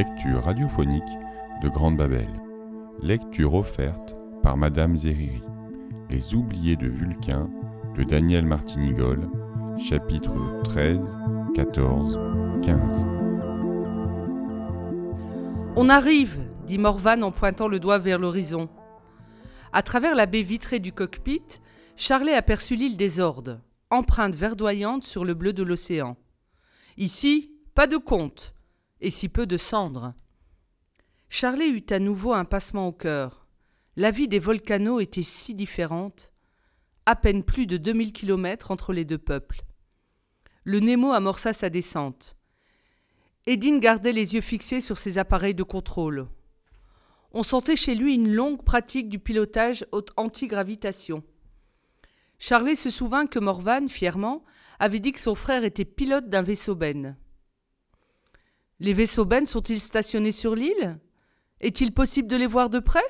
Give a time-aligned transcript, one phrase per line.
[0.00, 1.18] Lecture radiophonique
[1.62, 2.30] de Grande Babel.
[3.02, 5.42] Lecture offerte par Madame Zeriri.
[6.08, 7.50] Les oubliés de Vulcain
[7.98, 9.28] de Daniel Martinigol,
[9.76, 11.00] chapitres 13,
[11.54, 12.18] 14,
[12.62, 13.04] 15.
[15.76, 18.70] On arrive, dit Morvan en pointant le doigt vers l'horizon.
[19.74, 21.60] À travers la baie vitrée du cockpit,
[21.94, 26.16] Charlet aperçut l'île des Ordes, empreinte verdoyante sur le bleu de l'océan.
[26.96, 28.54] Ici, pas de compte,
[29.00, 30.14] et si peu de cendres.
[31.28, 33.46] Charlet eut à nouveau un passement au cœur.
[33.96, 36.32] La vie des volcanos était si différente.
[37.06, 39.62] À peine plus de 2000 kilomètres entre les deux peuples.
[40.64, 42.36] Le Nemo amorça sa descente.
[43.46, 46.28] Edine gardait les yeux fixés sur ses appareils de contrôle.
[47.32, 51.22] On sentait chez lui une longue pratique du pilotage anti-gravitation.
[52.38, 54.44] Charlet se souvint que Morvan, fièrement,
[54.78, 57.16] avait dit que son frère était pilote d'un vaisseau benne.
[58.80, 60.98] Les vaisseaux bennes sont-ils stationnés sur l'île?
[61.60, 63.04] Est-il possible de les voir de près?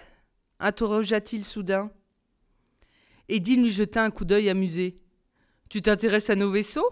[0.58, 1.90] interrogea-t-il soudain.
[3.28, 5.00] Edine lui jeta un coup d'œil amusé.
[5.68, 6.90] Tu t'intéresses à nos vaisseaux?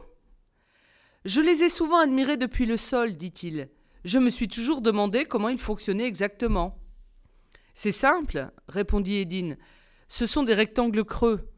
[1.24, 3.68] Je les ai souvent admirés depuis le sol, dit-il.
[4.04, 6.78] Je me suis toujours demandé comment ils fonctionnaient exactement.
[7.74, 9.58] C'est simple, répondit Edine.
[10.06, 11.50] Ce sont des rectangles creux.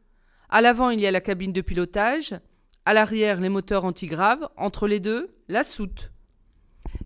[0.49, 2.35] À l'avant, il y a la cabine de pilotage,
[2.85, 6.11] à l'arrière, les moteurs antigraves, entre les deux, la soute.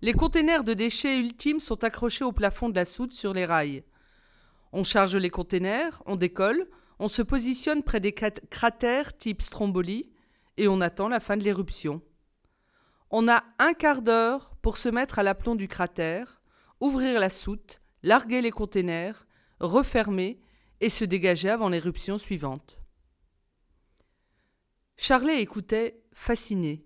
[0.01, 3.83] Les containers de déchets ultimes sont accrochés au plafond de la soute sur les rails.
[4.71, 6.67] On charge les containers, on décolle,
[6.99, 10.11] on se positionne près des cratères type Stromboli
[10.57, 12.01] et on attend la fin de l'éruption.
[13.09, 16.41] On a un quart d'heure pour se mettre à l'aplomb du cratère,
[16.79, 19.27] ouvrir la soute, larguer les containers,
[19.59, 20.39] refermer
[20.81, 22.79] et se dégager avant l'éruption suivante.
[24.97, 26.84] Charlet écoutait, fasciné.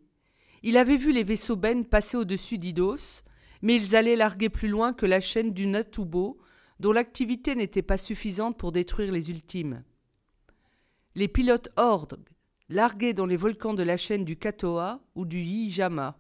[0.64, 3.24] Il avait vu les vaisseaux Ben passer au-dessus d'Idos,
[3.62, 6.40] mais ils allaient larguer plus loin que la chaîne du Natubo,
[6.80, 9.84] dont l'activité n'était pas suffisante pour détruire les ultimes.
[11.16, 12.20] Les pilotes Horde
[12.70, 16.18] larguaient dans les volcans de la chaîne du Katoa ou du Yijama.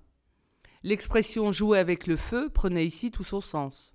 [0.84, 3.94] L'expression jouer avec le feu prenait ici tout son sens.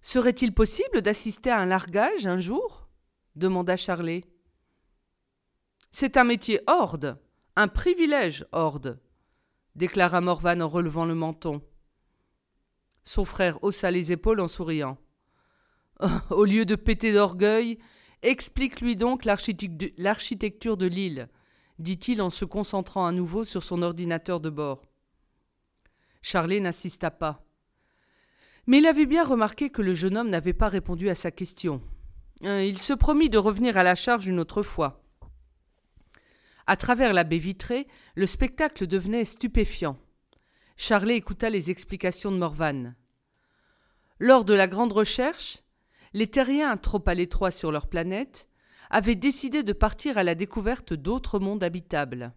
[0.00, 2.88] Serait-il possible d'assister à un largage un jour?
[3.34, 4.24] demanda Charlet.
[5.90, 7.18] C'est un métier horde,
[7.56, 9.00] un privilège, Horde,
[9.74, 11.62] déclara Morvan en relevant le menton.
[13.02, 14.98] Son frère haussa les épaules en souriant.
[16.30, 17.78] au lieu de péter d'orgueil,
[18.22, 21.28] explique-lui donc l'architecture de l'île,
[21.78, 24.82] dit-il en se concentrant à nouveau sur son ordinateur de bord.
[26.22, 27.42] Charlet n'insista pas.
[28.66, 31.80] Mais il avait bien remarqué que le jeune homme n'avait pas répondu à sa question.
[32.42, 35.05] Euh, il se promit de revenir à la charge une autre fois.
[36.66, 39.98] À travers la baie vitrée, le spectacle devenait stupéfiant.
[40.76, 42.94] Charlet écouta les explications de Morvan.
[44.18, 45.62] Lors de la grande recherche,
[46.12, 48.48] les terriens, trop à l'étroit sur leur planète,
[48.90, 52.32] avaient décidé de partir à la découverte d'autres mondes habitables.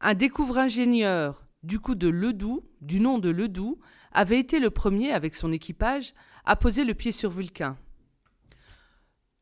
[0.00, 3.78] Un découvre-ingénieur du coup de Ledoux, du nom de Ledoux,
[4.10, 6.12] avait été le premier, avec son équipage,
[6.44, 7.76] à poser le pied sur Vulcain.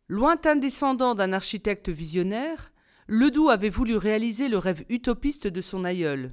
[0.09, 2.73] Lointain descendant d'un architecte visionnaire,
[3.13, 6.33] Ledoux avait voulu réaliser le rêve utopiste de son aïeul.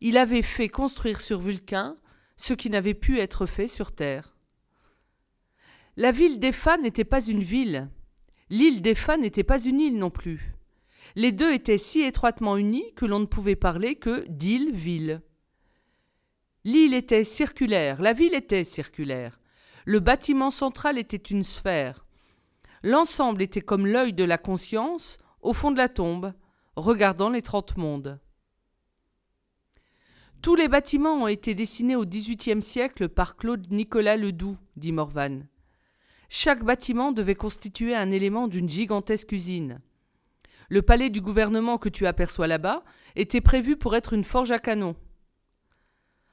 [0.00, 1.98] Il avait fait construire sur Vulcain
[2.38, 4.34] ce qui n'avait pu être fait sur Terre.
[5.98, 7.90] La ville d'Epha n'était pas une ville.
[8.48, 10.54] L'île d'Epha n'était pas une île non plus.
[11.14, 15.20] Les deux étaient si étroitement unis que l'on ne pouvait parler que d'île-ville.
[16.64, 19.38] L'île était circulaire, la ville était circulaire.
[19.84, 22.06] Le bâtiment central était une sphère.
[22.82, 26.32] L'ensemble était comme l'œil de la conscience au fond de la tombe,
[26.76, 28.18] regardant les trente mondes.
[30.42, 35.40] Tous les bâtiments ont été dessinés au XVIIIe siècle par Claude Nicolas Ledoux, dit Morvan.
[36.28, 39.80] Chaque bâtiment devait constituer un élément d'une gigantesque usine.
[40.68, 42.84] Le palais du gouvernement que tu aperçois là-bas
[43.16, 44.94] était prévu pour être une forge à canon.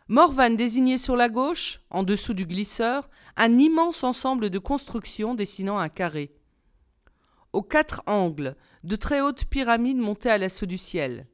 [0.08, 5.80] Morvan désignait sur la gauche, en dessous du glisseur, un immense ensemble de constructions dessinant
[5.80, 6.32] un carré
[7.56, 11.26] aux quatre angles, de très hautes pyramides montaient à l'assaut du ciel.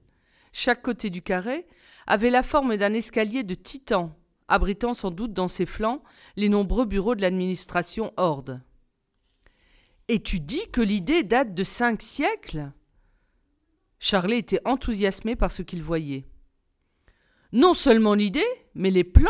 [0.54, 1.66] Chaque côté du carré
[2.06, 4.16] avait la forme d'un escalier de titan,
[4.48, 6.04] abritant sans doute dans ses flancs
[6.36, 8.62] les nombreux bureaux de l'administration Horde.
[10.10, 12.72] Et tu dis que l'idée date de cinq siècles?
[13.98, 16.28] Charlet était enthousiasmé par ce qu'il voyait.
[17.52, 18.46] Non seulement l'idée,
[18.76, 19.30] mais les plans.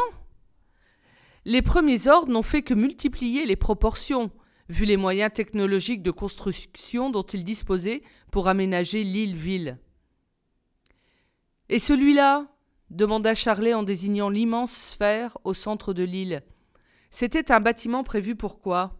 [1.46, 4.30] Les premiers ordres n'ont fait que multiplier les proportions,
[4.72, 9.78] vu les moyens technologiques de construction dont il disposait pour aménager l'île-ville.
[11.70, 12.48] Et celui-là?
[12.90, 16.42] demanda Charlet en désignant l'immense sphère au centre de l'île.
[17.10, 18.98] C'était un bâtiment prévu pour quoi?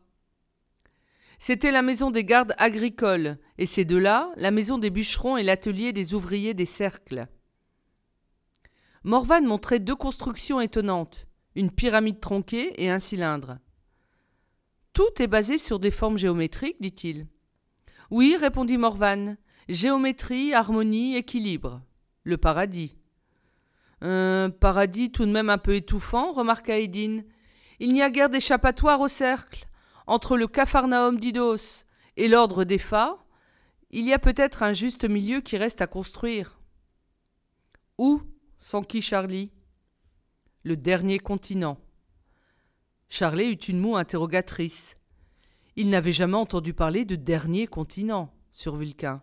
[1.40, 5.44] C'était la maison des gardes agricoles, et c'est de là la maison des bûcherons et
[5.44, 7.28] l'atelier des ouvriers des cercles.
[9.04, 13.58] Morvan montrait deux constructions étonnantes, une pyramide tronquée et un cylindre.
[14.94, 17.28] Tout est basé sur des formes géométriques, dit-il.
[18.10, 19.38] Oui, répondit Morvan.
[19.70, 21.82] Géométrie, harmonie, équilibre.
[22.24, 22.98] Le paradis.
[24.02, 27.24] Un paradis tout de même un peu étouffant, remarqua Edine.
[27.80, 29.66] Il n'y a guère d'échappatoire au cercle.
[30.08, 31.86] Entre le Capharnaüm d'Idos
[32.18, 33.18] et l'ordre des Phas,
[33.92, 36.60] il y a peut-être un juste milieu qui reste à construire.
[37.98, 38.22] Où
[38.60, 39.52] s'enquit Charlie?
[40.64, 41.78] Le dernier continent.
[43.14, 44.96] Charlie eut une moue interrogatrice.
[45.76, 49.22] Il n'avait jamais entendu parler de dernier continent sur Vulcain.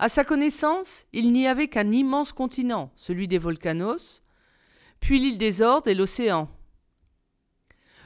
[0.00, 4.24] À sa connaissance, il n'y avait qu'un immense continent, celui des volcanos,
[4.98, 6.50] puis l'île des Ordes et l'océan.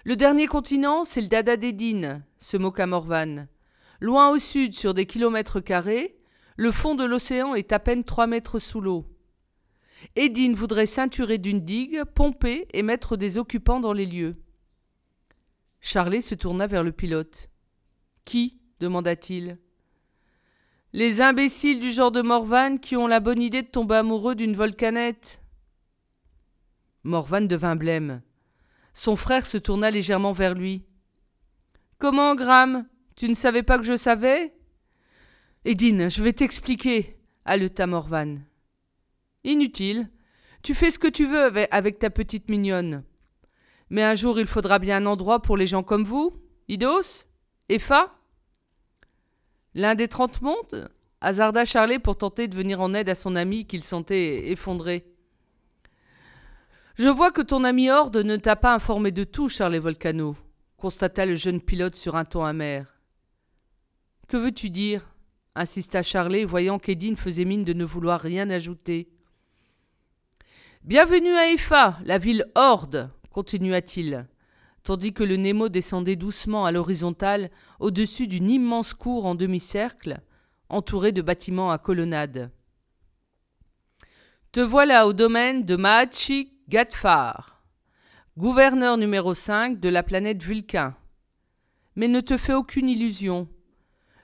[0.04, 3.46] Le dernier continent, c'est le Dada d'Edine, se moqua Morvan.
[4.00, 6.18] Loin au sud, sur des kilomètres carrés,
[6.58, 9.06] le fond de l'océan est à peine trois mètres sous l'eau.
[10.14, 14.36] Edine voudrait ceinturer d'une digue, pomper et mettre des occupants dans les lieux.
[15.80, 17.50] Charlet se tourna vers le pilote.
[18.24, 18.60] Qui?
[18.80, 19.58] demanda-t-il.
[20.92, 24.56] Les imbéciles du genre de Morvan qui ont la bonne idée de tomber amoureux d'une
[24.56, 25.42] volcanette.
[27.04, 28.22] Morvan devint blême.
[28.92, 30.84] Son frère se tourna légèrement vers lui.
[31.98, 32.86] Comment, Graham?
[33.16, 34.52] Tu ne savais pas que je savais?
[35.64, 38.38] Edine, je vais t'expliquer, haleta Morvan.
[39.44, 40.10] Inutile.
[40.62, 43.04] Tu fais ce que tu veux avec ta petite mignonne.
[43.90, 46.32] Mais un jour il faudra bien un endroit pour les gens comme vous,
[46.68, 47.24] Idos
[47.68, 48.14] Epha
[49.74, 50.90] L'un des trente mondes
[51.20, 55.04] hasarda Charlet pour tenter de venir en aide à son ami qu'il sentait effondré.
[56.96, 60.36] Je vois que ton ami Horde ne t'a pas informé de tout, Charlet Volcano,
[60.76, 63.00] constata le jeune pilote sur un ton amer.
[64.28, 65.06] Que veux-tu dire?
[65.54, 69.10] insista Charlet, voyant qu'Edine faisait mine de ne vouloir rien ajouter.
[70.82, 74.26] Bienvenue à Epha, la ville Horde, continua-t-il,
[74.82, 80.20] tandis que le Nemo descendait doucement à l'horizontale au-dessus d'une immense cour en demi-cercle,
[80.68, 82.50] entourée de bâtiments à colonnades.
[84.52, 87.62] Te voilà au domaine de Mahachi Gatfar,
[88.36, 90.96] gouverneur numéro 5 de la planète Vulcain.
[91.94, 93.48] Mais ne te fais aucune illusion.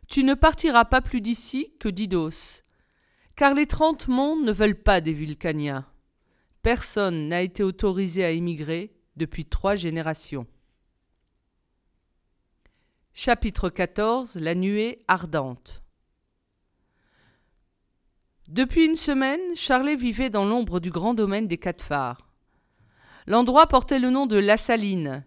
[0.08, 2.62] Tu ne partiras pas plus d'ici que d'Idos,
[3.34, 5.84] car les trente mondes ne veulent pas des Vulcaniens.
[6.62, 10.46] Personne n'a été autorisé à émigrer depuis trois générations.
[13.12, 15.82] Chapitre 14 La nuée ardente
[18.48, 22.30] Depuis une semaine, Charlet vivait dans l'ombre du grand domaine des quatre phares.
[23.26, 25.24] L'endroit portait le nom de La Saline.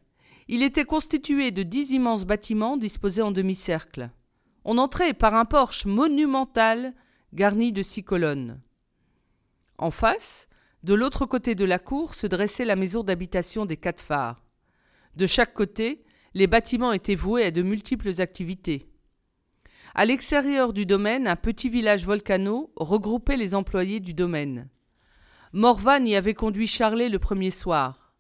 [0.48, 4.10] Il était constitué de dix immenses bâtiments disposés en demi-cercle.
[4.66, 6.94] On entrait par un porche monumental
[7.34, 8.62] garni de six colonnes.
[9.78, 10.49] En face,
[10.84, 14.46] de l'autre côté de la cour se dressait la maison d'habitation des quatre phares.
[15.16, 16.04] De chaque côté,
[16.34, 18.88] les bâtiments étaient voués à de multiples activités.
[19.96, 24.70] À l'extérieur du domaine, un petit village volcano regroupait les employés du domaine.
[25.52, 28.14] Morvan y avait conduit Charlet le premier soir.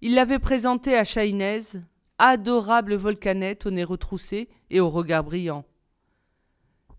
[0.00, 1.60] Il l'avait présenté à Chahinez,
[2.18, 5.64] adorable volcanette au nez retroussé et au regard brillant.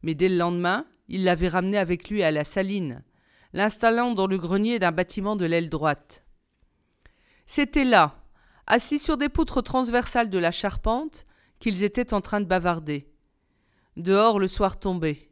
[0.04, 3.04] Mais dès le lendemain, il l'avait ramené avec lui à la saline,
[3.58, 6.24] l'installant dans le grenier d'un bâtiment de l'aile droite.
[7.48, 8.24] C'était là,
[8.68, 11.26] assis sur des poutres transversales de la charpente,
[11.58, 13.12] qu'ils étaient en train de bavarder.
[13.96, 15.32] Dehors, le soir tombait.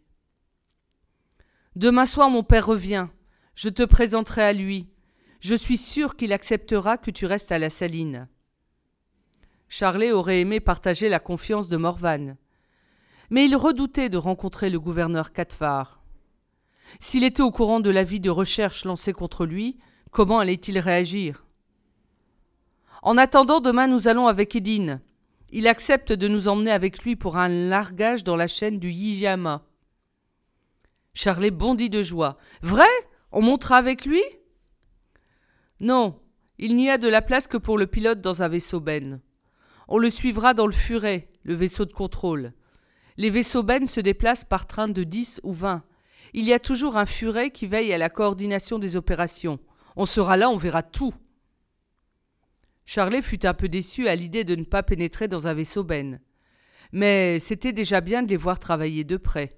[1.75, 3.09] Demain soir, mon père revient.
[3.53, 4.89] Je te présenterai à lui.
[5.39, 8.27] Je suis sûr qu'il acceptera que tu restes à la saline.
[9.69, 12.37] Charlet aurait aimé partager la confiance de Morvan.
[13.29, 16.04] Mais il redoutait de rencontrer le gouverneur Catfar.
[16.99, 19.77] S'il était au courant de l'avis de recherche lancé contre lui,
[20.11, 21.45] comment allait-il réagir?
[23.01, 25.01] En attendant, demain nous allons avec Edine.
[25.51, 29.63] Il accepte de nous emmener avec lui pour un largage dans la chaîne du Yijama.
[31.13, 32.37] Charlet bondit de joie.
[32.61, 32.87] Vrai?
[33.31, 34.21] On montera avec lui?
[35.79, 36.19] Non,
[36.57, 39.21] il n'y a de la place que pour le pilote dans un vaisseau Ben.
[39.87, 42.53] On le suivra dans le furet, le vaisseau de contrôle.
[43.17, 45.83] Les vaisseaux Ben se déplacent par train de dix ou vingt.
[46.37, 49.57] Il y a toujours un furet qui veille à la coordination des opérations.
[49.95, 51.13] On sera là, on verra tout.
[52.83, 56.19] Charlet fut un peu déçu à l'idée de ne pas pénétrer dans un vaisseau Ben.
[56.91, 59.57] Mais c'était déjà bien de les voir travailler de près.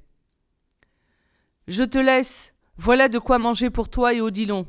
[1.68, 2.54] Je te laisse.
[2.76, 4.68] Voilà de quoi manger pour toi et Odilon.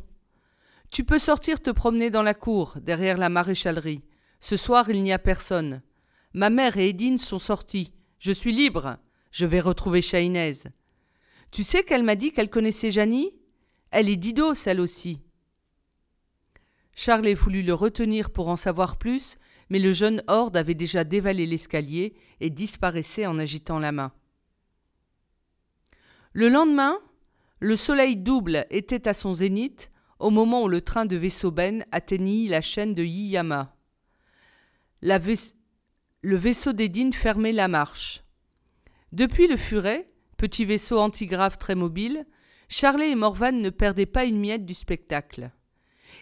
[0.89, 4.03] Tu peux sortir te promener dans la cour, derrière la maréchalerie.
[4.41, 5.83] Ce soir, il n'y a personne.
[6.33, 7.93] Ma mère et Edine sont sorties.
[8.19, 8.97] Je suis libre.
[9.31, 10.55] Je vais retrouver Chahinez.
[11.51, 13.35] Tu sais qu'elle m'a dit qu'elle connaissait Janie?
[13.91, 15.23] Elle est Dido, celle aussi.
[16.95, 19.39] Charles voulut le retenir pour en savoir plus,
[19.71, 24.13] mais le jeune horde avait déjà dévalé l'escalier et disparaissait en agitant la main.
[26.33, 26.99] Le lendemain,
[27.61, 31.85] le soleil double était à son zénith au moment où le train de vaisseau Ben
[31.93, 33.75] atteignit la chaîne de Yiyama.
[35.01, 38.25] Le vaisseau d'Edine fermait la marche.
[39.13, 42.25] Depuis le furet, petit vaisseau antigrave très mobile,
[42.71, 45.51] Charlet et Morvan ne perdaient pas une miette du spectacle.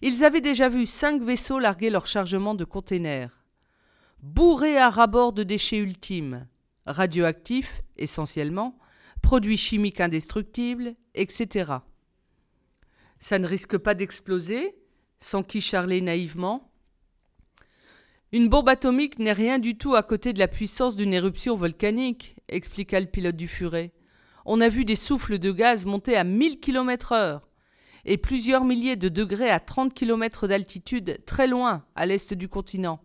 [0.02, 3.44] Ils avaient déjà vu cinq vaisseaux larguer leur chargement de containers.
[4.20, 6.48] Bourrés à rabord de déchets ultimes,
[6.86, 8.78] radioactifs essentiellement,
[9.22, 11.74] produits chimiques indestructibles, etc.
[13.18, 14.74] Ça ne risque pas d'exploser
[15.18, 16.70] s'enquit Charlet naïvement.
[18.32, 22.36] Une bombe atomique n'est rien du tout à côté de la puissance d'une éruption volcanique,
[22.48, 23.92] expliqua le pilote du furet.
[24.48, 27.48] On a vu des souffles de gaz monter à mille kilomètres heure
[28.04, 33.00] et plusieurs milliers de degrés à trente kilomètres d'altitude, très loin, à l'est du continent.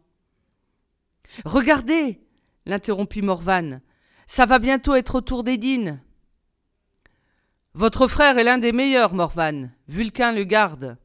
[1.44, 2.22] Regardez
[2.68, 3.82] l'interrompit Morvan.
[4.28, 6.00] Ça va bientôt être au tour d'Edine.
[7.74, 9.72] Votre frère est l'un des meilleurs, Morvan.
[9.88, 10.98] Vulcain le garde.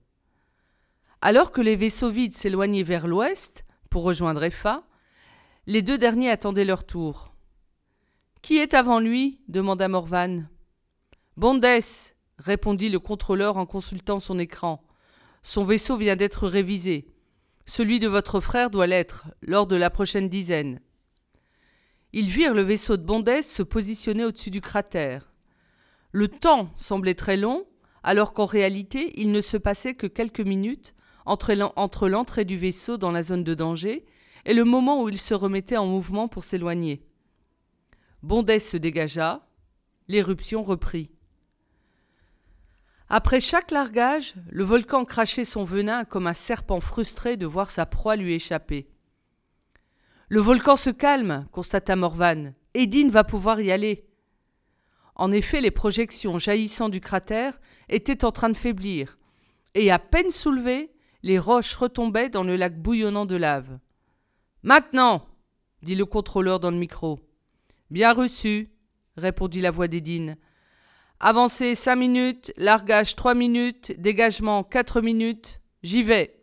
[1.22, 4.82] Alors que les vaisseaux vides s'éloignaient vers l'ouest pour rejoindre Effa,
[5.66, 7.35] les deux derniers attendaient leur tour.
[8.46, 9.40] Qui est avant lui?
[9.48, 10.44] demanda Morvan.
[11.36, 14.84] Bondès, répondit le contrôleur en consultant son écran.
[15.42, 17.08] Son vaisseau vient d'être révisé.
[17.64, 20.80] Celui de votre frère doit l'être, lors de la prochaine dizaine.
[22.12, 25.32] Ils virent le vaisseau de Bondès se positionner au-dessus du cratère.
[26.12, 27.66] Le temps semblait très long,
[28.04, 33.10] alors qu'en réalité il ne se passait que quelques minutes entre l'entrée du vaisseau dans
[33.10, 34.06] la zone de danger
[34.44, 37.05] et le moment où il se remettait en mouvement pour s'éloigner.
[38.26, 39.46] Bondès se dégagea,
[40.08, 41.12] l'éruption reprit.
[43.08, 47.86] Après chaque largage, le volcan crachait son venin comme un serpent frustré de voir sa
[47.86, 48.88] proie lui échapper.
[50.28, 52.52] Le volcan se calme, constata Morvan.
[52.74, 54.08] Edine va pouvoir y aller.
[55.14, 59.18] En effet, les projections jaillissant du cratère étaient en train de faiblir,
[59.74, 60.90] et à peine soulevées,
[61.22, 63.78] les roches retombaient dans le lac bouillonnant de lave.
[64.64, 65.28] Maintenant
[65.82, 67.20] dit le contrôleur dans le micro.
[67.90, 68.70] Bien reçu,
[69.16, 70.36] répondit la voix d'Edine.
[71.20, 76.42] Avancée cinq minutes, largage trois minutes, dégagement quatre minutes, j'y vais.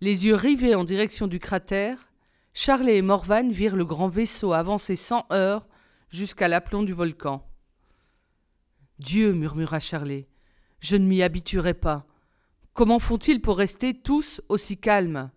[0.00, 2.10] Les yeux rivés en direction du cratère,
[2.52, 5.66] Charlet et Morvan virent le grand vaisseau avancer sans heurts
[6.10, 7.48] jusqu'à l'aplomb du volcan.
[8.98, 10.28] Dieu, murmura Charlet,
[10.80, 12.06] je ne m'y habituerai pas.
[12.74, 15.30] Comment font-ils pour rester tous aussi calmes?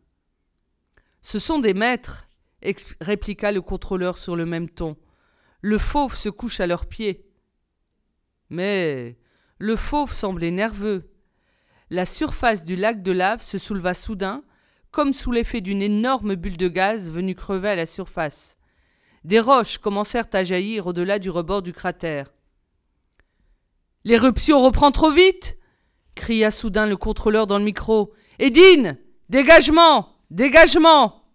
[1.21, 2.26] Ce sont des maîtres,
[3.01, 4.97] répliqua le contrôleur sur le même ton
[5.61, 7.25] le fauve se couche à leurs pieds.
[8.49, 9.17] Mais
[9.57, 11.11] le fauve semblait nerveux.
[11.89, 14.43] La surface du lac de lave se souleva soudain,
[14.91, 18.57] comme sous l'effet d'une énorme bulle de gaz venue crever à la surface.
[19.23, 22.31] Des roches commencèrent à jaillir au-delà du rebord du cratère.
[24.03, 25.57] L'éruption reprend trop vite
[26.15, 28.13] cria soudain le contrôleur dans le micro.
[28.39, 28.97] Edine
[29.29, 31.26] Dégagement Dégagement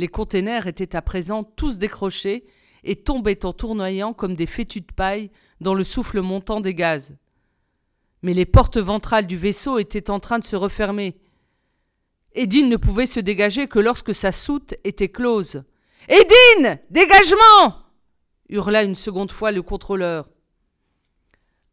[0.00, 2.46] Les containers étaient à présent tous décrochés
[2.84, 5.30] et tombaient en tournoyant comme des fétus de paille
[5.60, 7.18] dans le souffle montant des gaz.
[8.22, 11.20] Mais les portes ventrales du vaisseau étaient en train de se refermer.
[12.32, 15.64] Edine ne pouvait se dégager que lorsque sa soute était close.
[16.08, 17.76] Edine Dégagement
[18.48, 20.30] hurla une seconde fois le contrôleur.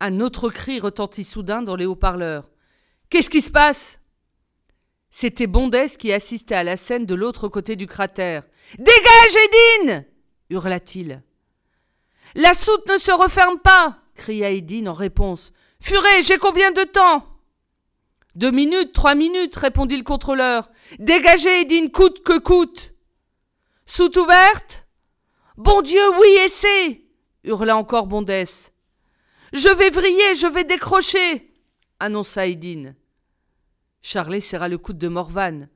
[0.01, 2.49] Un autre cri retentit soudain dans les haut-parleurs.
[3.09, 4.01] Qu'est-ce qui se passe?
[5.09, 8.43] C'était Bondès qui assistait à la scène de l'autre côté du cratère.
[8.77, 9.37] Dégage,
[9.85, 10.05] Edine
[10.49, 11.23] hurla-t-il.
[12.35, 15.53] La soute ne se referme pas cria Edine en réponse.
[15.79, 17.25] Furet, j'ai combien de temps?
[18.35, 20.69] Deux minutes, trois minutes, répondit le contrôleur.
[20.99, 22.93] Dégagez, Edine, coûte que coûte.
[23.85, 24.85] Soute ouverte
[25.55, 27.01] Bon Dieu, oui, essaie
[27.43, 28.71] hurla encore Bondès.
[29.53, 31.51] Je vais vriller, je vais décrocher
[31.99, 32.95] annonça Edine.
[34.09, 35.67] Charlet serra le coude de Morvan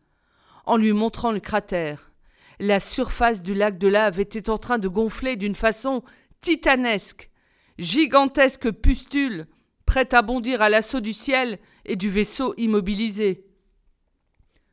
[0.66, 2.14] en lui montrant le cratère.
[2.62, 6.02] La surface du lac de lave était en train de gonfler d'une façon
[6.40, 7.30] titanesque.
[7.78, 9.48] Gigantesque pustule,
[9.86, 13.46] prête à bondir à l'assaut du ciel et du vaisseau immobilisé.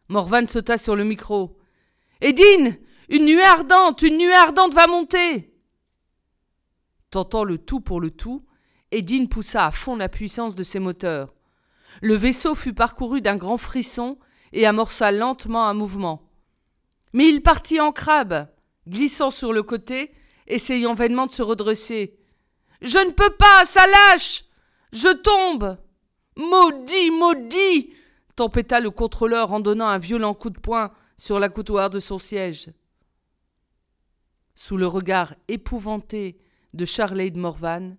[0.06, 1.58] Morvan sauta sur le micro.
[2.20, 5.52] Edine Une nuée ardente Une nuée ardente va monter
[7.10, 8.46] Tentant le tout pour le tout,
[8.92, 11.34] Edine poussa à fond la puissance de ses moteurs.
[12.02, 14.19] Le vaisseau fut parcouru d'un grand frisson
[14.52, 16.31] et amorça lentement un mouvement.
[17.12, 18.49] Mais il partit en crabe,
[18.87, 20.12] glissant sur le côté,
[20.47, 22.19] essayant vainement de se redresser.
[22.81, 24.45] Je ne peux pas, ça lâche
[24.93, 25.78] Je tombe
[26.37, 27.93] Maudit, maudit
[28.38, 32.19] tempêta le contrôleur en donnant un violent coup de poing sur la coutoir de son
[32.19, 32.71] siège.
[34.55, 36.38] Sous le regard épouvanté
[36.73, 37.97] de Charley de Morvan,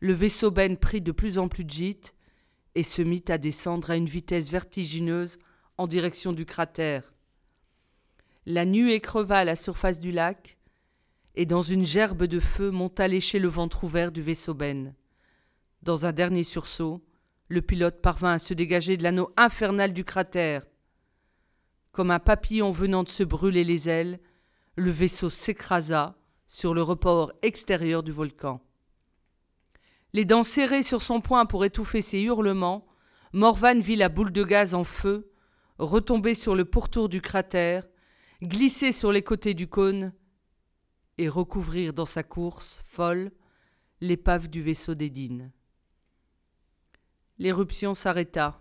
[0.00, 2.16] le vaisseau Ben prit de plus en plus de gîte
[2.74, 5.38] et se mit à descendre à une vitesse vertigineuse
[5.78, 7.14] en direction du cratère.
[8.46, 10.58] La nuée creva la surface du lac,
[11.34, 14.94] et dans une gerbe de feu monta lécher le ventre ouvert du vaisseau Ben.
[15.82, 17.04] Dans un dernier sursaut,
[17.48, 20.64] le pilote parvint à se dégager de l'anneau infernal du cratère.
[21.92, 24.20] Comme un papillon venant de se brûler les ailes,
[24.76, 26.16] le vaisseau s'écrasa
[26.46, 28.60] sur le report extérieur du volcan.
[30.14, 32.86] Les dents serrées sur son poing pour étouffer ses hurlements,
[33.32, 35.30] Morvan vit la boule de gaz en feu
[35.78, 37.84] retomber sur le pourtour du cratère,
[38.42, 40.12] glisser sur les côtés du cône
[41.18, 43.32] et recouvrir dans sa course folle
[44.00, 45.52] l'épave du vaisseau d'Édine.
[47.38, 48.60] L'éruption s'arrêta.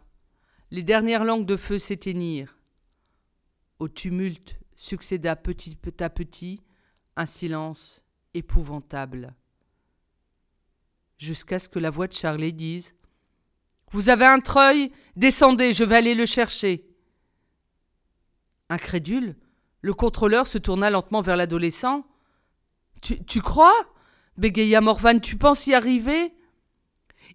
[0.72, 2.58] Les dernières langues de feu s'éteignirent.
[3.78, 6.62] Au tumulte succéda petit à petit
[7.16, 9.36] un silence épouvantable.
[11.24, 12.96] Jusqu'à ce que la voix de Charlet dise
[13.92, 16.86] Vous avez un treuil Descendez, je vais aller le chercher.
[18.70, 19.38] Incrédule,
[19.80, 22.06] le contrôleur se tourna lentement vers l'adolescent.
[23.02, 23.74] Tu, tu crois?
[24.36, 26.34] Bégaya Morvan, tu penses y arriver?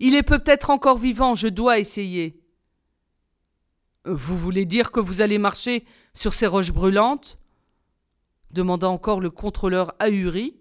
[0.01, 2.43] Il est peut-être encore vivant, je dois essayer.
[4.05, 7.39] Vous voulez dire que vous allez marcher sur ces roches brûlantes?
[8.51, 10.58] demanda encore le contrôleur ahuri.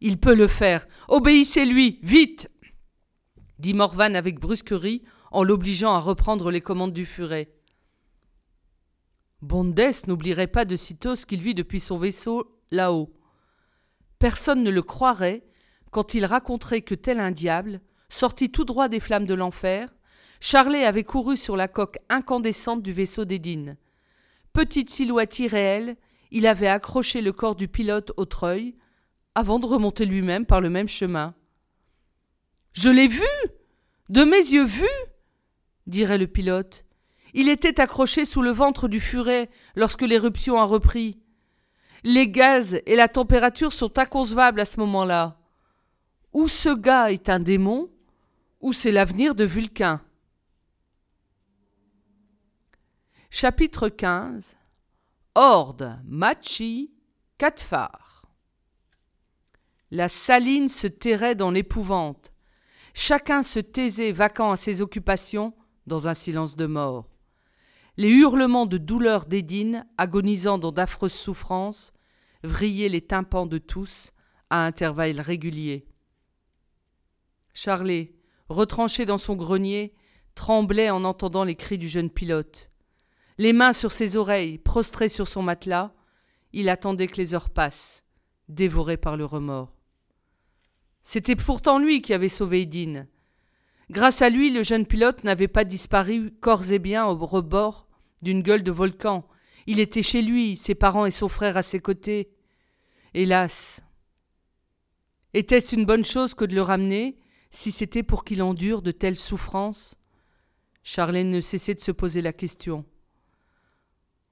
[0.00, 0.86] Il peut le faire.
[1.08, 2.48] Obéissez-lui, vite
[3.58, 7.52] dit Morvan avec brusquerie en l'obligeant à reprendre les commandes du furet.
[9.40, 13.12] Bondes n'oublierait pas de sitôt ce qu'il vit depuis son vaisseau là-haut.
[14.18, 15.44] Personne ne le croirait
[15.90, 19.94] quand il raconterait que tel un diable, sorti tout droit des flammes de l'enfer,
[20.40, 23.76] Charlet avait couru sur la coque incandescente du vaisseau d'Edine.
[24.52, 25.96] Petite silhouette irréelle,
[26.30, 28.76] il avait accroché le corps du pilote au treuil,
[29.38, 31.32] avant de remonter lui-même par le même chemin.
[32.72, 33.22] Je l'ai vu
[34.08, 35.04] De mes yeux vus
[35.86, 36.84] dirait le pilote.
[37.34, 41.20] Il était accroché sous le ventre du furet lorsque l'éruption a repris.
[42.02, 45.38] Les gaz et la température sont inconcevables à ce moment-là.
[46.32, 47.90] Ou ce gars est un démon,
[48.60, 50.00] ou c'est l'avenir de Vulcain?
[53.30, 54.56] Chapitre 15
[55.36, 56.90] Horde, Machi,
[57.38, 58.07] Catphare.
[59.90, 62.34] La saline se tairait dans l'épouvante.
[62.92, 65.54] Chacun se taisait, vacant à ses occupations,
[65.86, 67.08] dans un silence de mort.
[67.96, 71.92] Les hurlements de douleur d'Édine, agonisant dans d'affreuses souffrances,
[72.42, 74.12] vrillaient les tympans de tous
[74.50, 75.86] à intervalles réguliers.
[77.54, 78.14] Charlet,
[78.48, 79.94] retranché dans son grenier,
[80.34, 82.70] tremblait en entendant les cris du jeune pilote.
[83.38, 85.94] Les mains sur ses oreilles, prostré sur son matelas,
[86.52, 88.04] il attendait que les heures passent,
[88.48, 89.77] dévoré par le remords.
[91.02, 93.08] C'était pourtant lui qui avait sauvé Edine.
[93.90, 97.88] Grâce à lui, le jeune pilote n'avait pas disparu corps et bien au rebord
[98.22, 99.26] d'une gueule de volcan.
[99.66, 102.30] Il était chez lui, ses parents et son frère à ses côtés.
[103.14, 103.82] Hélas.
[105.34, 107.18] Était-ce une bonne chose que de le ramener,
[107.50, 109.96] si c'était pour qu'il endure de telles souffrances?
[110.82, 112.84] Charlène ne cessait de se poser la question.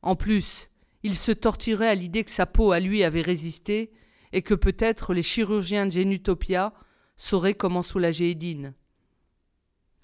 [0.02, 0.70] En plus,
[1.02, 3.92] il se torturait à l'idée que sa peau à lui avait résisté
[4.36, 6.74] et que peut-être les chirurgiens de Génutopia
[7.16, 8.74] sauraient comment soulager Edine.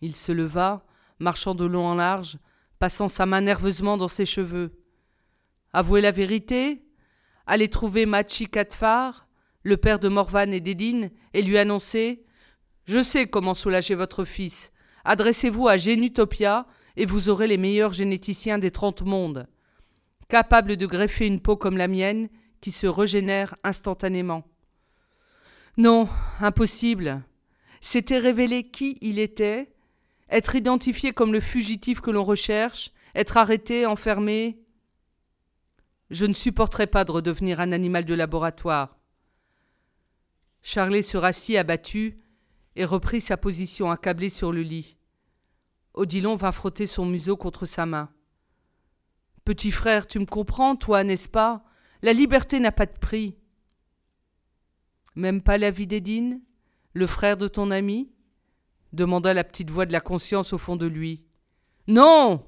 [0.01, 0.87] Il se leva,
[1.19, 2.39] marchant de long en large,
[2.79, 4.81] passant sa main nerveusement dans ses cheveux.
[5.75, 6.83] Avouez la vérité
[7.47, 9.29] Allez trouver Machi Katfar,
[9.65, 12.25] le père de Morvan et d'Edine, et lui annoncer
[12.87, 14.73] Je sais comment soulager votre fils.
[15.05, 16.67] Adressez-vous à Génutopia
[16.97, 19.47] et vous aurez les meilleurs généticiens des trente mondes,
[20.31, 22.31] capables de greffer une peau comme la mienne
[22.63, 24.45] qui se régénère instantanément.
[25.77, 26.09] Non,
[26.41, 27.23] impossible.
[27.83, 29.75] C'était révéler qui il était
[30.31, 34.59] être identifié comme le fugitif que l'on recherche, être arrêté, enfermé.
[36.09, 38.97] Je ne supporterai pas de redevenir un animal de laboratoire.
[40.63, 42.19] Charlet se rassit abattu
[42.77, 44.97] et reprit sa position accablée sur le lit.
[45.93, 48.09] Odilon vint frotter son museau contre sa main.
[49.45, 51.65] Petit frère, tu me comprends, toi, n'est-ce pas?
[52.03, 53.37] La liberté n'a pas de prix.
[55.15, 56.41] Même pas la vie d'Edine,
[56.95, 58.11] le frère de ton ami?
[58.93, 61.25] demanda la petite voix de la conscience au fond de lui.
[61.87, 62.45] Non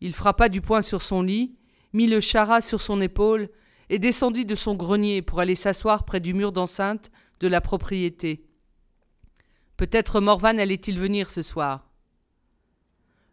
[0.00, 1.56] Il frappa du poing sur son lit,
[1.92, 3.50] mit le chara sur son épaule
[3.90, 8.46] et descendit de son grenier pour aller s'asseoir près du mur d'enceinte de la propriété.
[9.76, 11.90] Peut-être Morvan allait-il venir ce soir.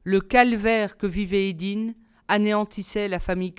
[0.04, 1.96] Le calvaire que vivait Edine
[2.28, 3.54] anéantissait la famille.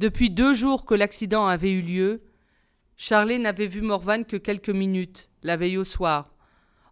[0.00, 2.22] Depuis deux jours que l'accident avait eu lieu,
[2.96, 6.34] Charlet n'avait vu Morvan que quelques minutes, la veille au soir.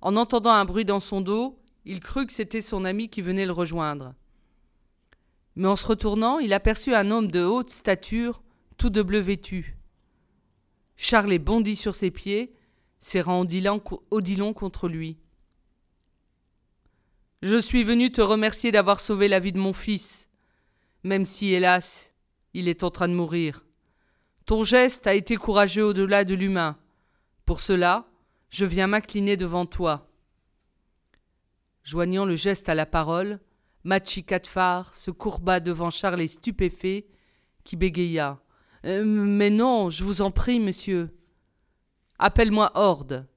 [0.02, 3.46] En entendant un bruit dans son dos, il crut que c'était son ami qui venait
[3.46, 4.12] le rejoindre.
[5.56, 8.42] Mais en se retournant, il aperçut un homme de haute stature,
[8.76, 9.78] tout de bleu vêtu.
[10.98, 12.52] Charlet bondit sur ses pieds,
[13.00, 13.42] serrant
[14.10, 15.16] Odilon contre lui.
[17.40, 20.28] Je suis venu te remercier d'avoir sauvé la vie de mon fils,
[21.04, 22.07] même si, hélas,
[22.58, 23.64] il est en train de mourir.
[24.44, 26.76] Ton geste a été courageux au-delà de l'humain.
[27.44, 28.08] Pour cela,
[28.50, 30.10] je viens m'incliner devant toi.
[31.84, 33.38] Joignant le geste à la parole,
[33.84, 37.06] Machi Katfar se courba devant Charles stupéfait,
[37.62, 38.40] qui bégaya.
[38.84, 41.16] Euh, mais non, je vous en prie, monsieur.
[42.18, 43.28] Appelle-moi Horde.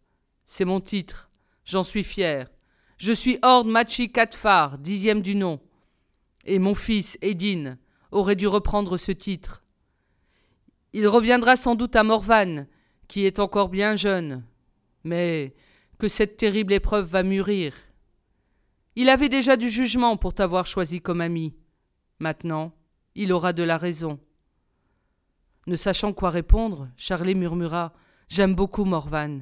[0.45, 1.29] C'est mon titre.
[1.63, 2.49] J'en suis fier.
[2.97, 5.59] Je suis Horde Machi Katfar, dixième du nom.
[6.45, 7.77] Et mon fils, Edine,
[8.11, 9.63] aurait dû reprendre ce titre.
[10.93, 12.65] Il reviendra sans doute à Morvan,
[13.07, 14.43] qui est encore bien jeune,
[15.03, 15.55] mais
[15.97, 17.73] que cette terrible épreuve va mûrir.
[18.95, 21.55] Il avait déjà du jugement pour t'avoir choisi comme ami.
[22.19, 22.73] Maintenant,
[23.15, 24.19] il aura de la raison.
[25.67, 27.93] Ne sachant quoi répondre, Charlet murmura
[28.27, 29.41] J'aime beaucoup Morvan.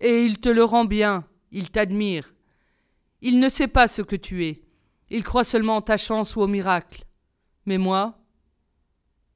[0.00, 2.34] Et il te le rend bien, il t'admire.
[3.20, 4.62] Il ne sait pas ce que tu es.
[5.10, 7.02] Il croit seulement en ta chance ou au miracle.
[7.66, 8.18] Mais moi,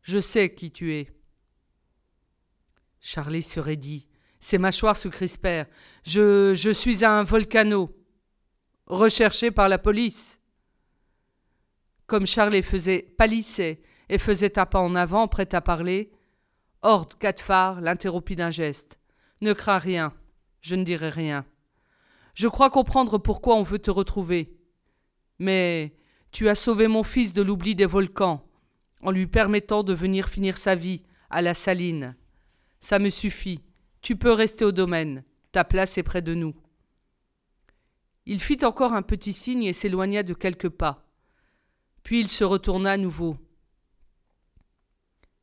[0.02, 1.10] je sais qui tu es.
[3.00, 4.06] Charlie se raidit.
[4.38, 5.66] Ses mâchoires se crispèrent.
[6.04, 7.94] Je, je suis un volcano,
[8.86, 10.40] recherché par la police.
[12.06, 16.10] Comme Charlie faisait pâlissait et faisait un pas en avant, prêt à parler,
[16.82, 18.98] Horde Catfar l'interrompit d'un geste.
[19.42, 20.14] Ne crains rien,
[20.60, 21.44] je ne dirai rien.
[22.34, 24.58] Je crois comprendre pourquoi on veut te retrouver.
[25.38, 25.94] Mais
[26.32, 28.46] tu as sauvé mon fils de l'oubli des volcans,
[29.02, 32.16] en lui permettant de venir finir sa vie à la saline.
[32.78, 33.60] Ça me suffit.
[34.00, 35.24] Tu peux rester au domaine.
[35.52, 36.54] Ta place est près de nous.
[38.26, 41.06] Il fit encore un petit signe et s'éloigna de quelques pas.
[42.02, 43.36] Puis il se retourna à nouveau.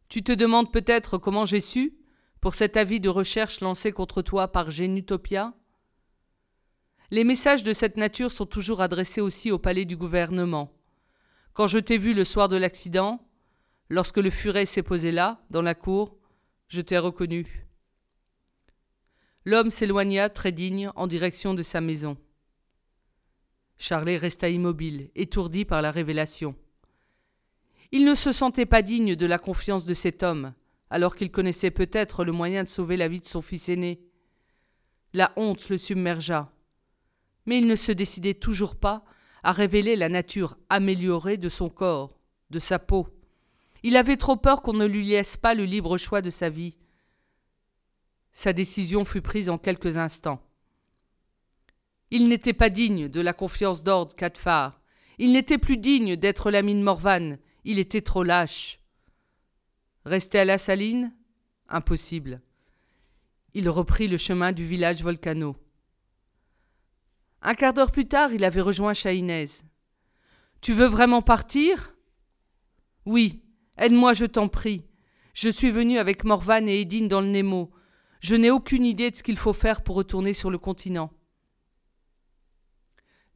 [0.09, 1.97] Tu te demandes peut-être comment j'ai su,
[2.39, 5.53] pour cet avis de recherche lancé contre toi par Génutopia?
[7.11, 10.76] Les messages de cette nature sont toujours adressés aussi au palais du gouvernement.
[11.57, 13.19] Quand je t'ai vu le soir de l'accident,
[13.89, 16.15] lorsque le furet s'est posé là, dans la cour,
[16.67, 17.65] je t'ai reconnu.
[19.43, 22.15] L'homme s'éloigna très digne en direction de sa maison.
[23.75, 26.55] Charlet resta immobile, étourdi par la révélation.
[27.91, 30.53] Il ne se sentait pas digne de la confiance de cet homme,
[30.91, 33.99] alors qu'il connaissait peut-être le moyen de sauver la vie de son fils aîné.
[35.11, 36.51] La honte le submergea.
[37.47, 39.03] Mais il ne se décidait toujours pas
[39.43, 42.17] à révéler la nature améliorée de son corps,
[42.49, 43.07] de sa peau.
[43.83, 46.77] Il avait trop peur qu'on ne lui laisse pas le libre choix de sa vie.
[48.31, 50.41] Sa décision fut prise en quelques instants.
[52.11, 54.79] Il n'était pas digne de la confiance d'Ord Catfar.
[55.17, 57.37] Il n'était plus digne d'être l'ami de Morvan.
[57.65, 58.79] Il était trop lâche.
[60.05, 61.13] Rester à la saline?
[61.67, 62.41] Impossible.
[63.53, 65.57] Il reprit le chemin du village volcano.
[67.41, 69.47] Un quart d'heure plus tard, il avait rejoint Chahinez.
[70.61, 71.93] Tu veux vraiment partir?
[73.05, 73.43] Oui,
[73.77, 74.85] Aide-moi, je t'en prie.
[75.33, 77.71] Je suis venu avec Morvan et Edine dans le Nemo.
[78.21, 81.11] Je n'ai aucune idée de ce qu'il faut faire pour retourner sur le continent.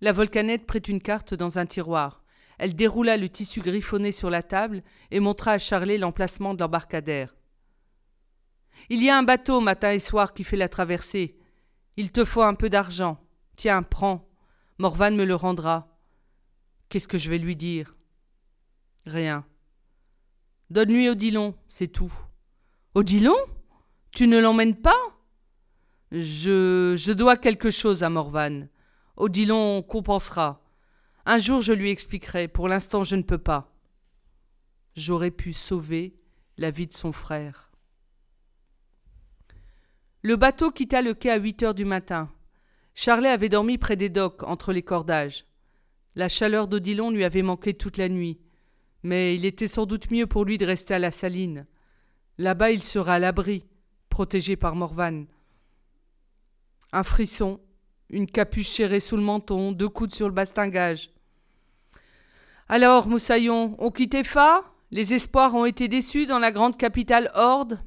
[0.01, 2.23] La volcanette prit une carte dans un tiroir.
[2.57, 7.35] Elle déroula le tissu griffonné sur la table et montra à Charlet l'emplacement de l'embarcadère.
[8.89, 11.37] Il y a un bateau matin et soir qui fait la traversée.
[11.97, 13.20] Il te faut un peu d'argent.
[13.55, 14.27] Tiens, prends.
[14.77, 15.87] Morvan me le rendra.
[16.89, 17.95] Qu'est-ce que je vais lui dire?
[19.05, 19.45] Rien.
[20.69, 22.13] Donne-lui Odilon, c'est tout.
[22.95, 23.35] Odilon?
[24.13, 24.99] Tu ne l'emmènes pas?
[26.11, 26.95] Je.
[26.97, 28.67] je dois quelque chose à Morvan.
[29.17, 30.61] Odilon compensera.
[31.25, 33.73] Un jour je lui expliquerai, pour l'instant je ne peux pas.
[34.95, 36.15] J'aurais pu sauver
[36.57, 37.71] la vie de son frère.
[40.23, 42.29] Le bateau quitta le quai à huit heures du matin.
[42.93, 45.45] Charlet avait dormi près des docks, entre les cordages.
[46.15, 48.39] La chaleur d'Odilon lui avait manqué toute la nuit.
[49.03, 51.65] Mais il était sans doute mieux pour lui de rester à la saline.
[52.37, 53.65] Là-bas, il sera à l'abri,
[54.09, 55.25] protégé par Morvan.
[56.91, 57.59] Un frisson
[58.11, 61.11] une capuche serrée sous le menton, deux coudes sur le bastingage.
[62.67, 67.79] Alors, Moussaillon, on quitte Fa Les espoirs ont été déçus dans la grande capitale horde?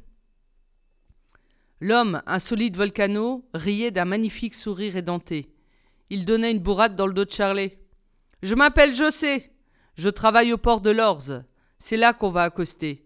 [1.84, 5.52] L'homme, un solide volcano, riait d'un magnifique sourire édenté.
[6.08, 7.78] Il donnait une bourrade dans le dos de Charlet.
[8.40, 9.52] Je m'appelle José.
[9.94, 11.44] Je travaille au port de Lorz.
[11.78, 13.04] C'est là qu'on va accoster.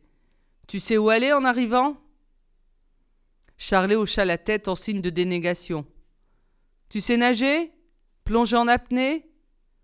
[0.69, 1.97] Tu sais où aller en arrivant?
[3.57, 5.85] Charlet hocha la tête en signe de dénégation.
[6.89, 7.73] Tu sais nager?
[8.23, 9.29] Plonger en apnée?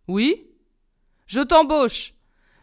[0.07, 0.47] Oui?
[1.27, 2.15] Je t'embauche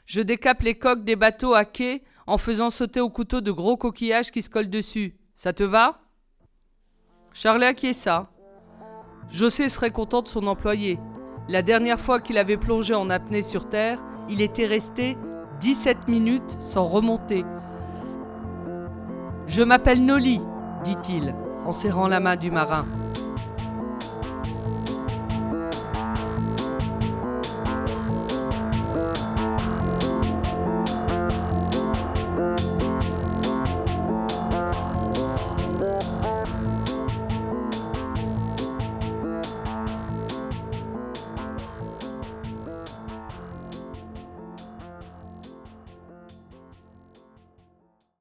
[0.05, 3.75] Je décape les coques des bateaux à quai en faisant sauter au couteau de gros
[3.75, 5.17] coquillages qui se collent dessus.
[5.35, 6.01] Ça te va?
[7.33, 8.27] Charlet acquiesça.
[9.29, 10.99] José serait content de son employé.
[11.47, 15.17] La dernière fois qu'il avait plongé en apnée sur Terre, il était resté
[15.61, 17.45] 17 minutes sans remonter.
[19.47, 20.41] Je m'appelle Noli,
[20.83, 21.33] dit-il,
[21.65, 22.83] en serrant la main du marin.